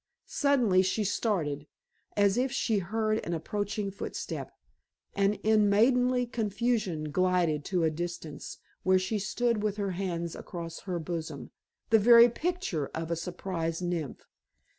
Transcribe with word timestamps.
Suddenly 0.25 0.81
she 0.81 1.03
started, 1.03 1.67
as 2.17 2.35
if 2.35 2.51
she 2.51 2.79
heard 2.79 3.19
an 3.23 3.35
approaching 3.35 3.91
footstep, 3.91 4.51
and 5.15 5.35
in 5.43 5.69
maidenly 5.69 6.25
confusion 6.25 7.11
glided 7.11 7.63
to 7.65 7.83
a 7.83 7.91
distance, 7.91 8.57
where 8.81 8.97
she 8.97 9.19
stood 9.19 9.61
with 9.61 9.77
her 9.77 9.91
hands 9.91 10.35
across 10.35 10.79
her 10.79 10.97
bosom, 10.97 11.51
the 11.91 11.99
very 11.99 12.29
picture 12.29 12.87
of 12.95 13.11
a 13.11 13.15
surprised 13.15 13.83
nymph. 13.83 14.25